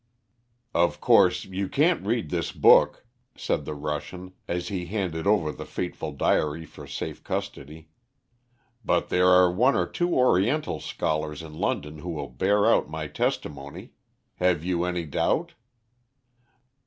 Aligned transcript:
"Of 0.73 0.99
course 0.99 1.45
you 1.45 1.69
can't 1.69 2.03
read 2.03 2.31
this 2.31 2.51
book," 2.51 3.05
said 3.37 3.65
the 3.65 3.75
Russian 3.75 4.33
as 4.47 4.69
he 4.69 4.87
handed 4.87 5.27
over 5.27 5.51
the 5.51 5.63
fateful 5.63 6.11
diary 6.11 6.65
for 6.65 6.87
safe 6.87 7.23
custody, 7.23 7.89
"but 8.83 9.09
there 9.09 9.27
are 9.27 9.51
one 9.51 9.75
or 9.75 9.85
two 9.85 10.15
Oriental 10.15 10.79
scholars 10.79 11.43
in 11.43 11.53
London 11.53 11.99
who 11.99 12.09
will 12.09 12.29
bear 12.29 12.65
out 12.65 12.89
my 12.89 13.05
testimony. 13.05 13.91
Have 14.37 14.63
you 14.63 14.85
any 14.85 15.05
doubt?" 15.05 15.53